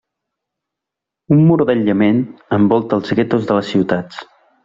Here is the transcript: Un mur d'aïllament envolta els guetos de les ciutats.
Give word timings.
Un 1.35 1.43
mur 1.49 1.59
d'aïllament 1.71 2.23
envolta 2.59 2.99
els 3.01 3.15
guetos 3.21 3.47
de 3.51 3.59
les 3.61 3.73
ciutats. 3.75 4.27